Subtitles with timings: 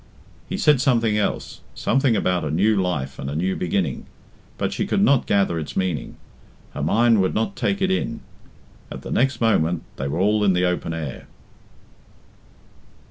[0.49, 4.07] He said something else something about a new life and a new beginning
[4.57, 6.15] but she could not gather its meaning,
[6.73, 8.21] her mind would not take it in.
[8.89, 11.27] At the next moment they were all in the open air.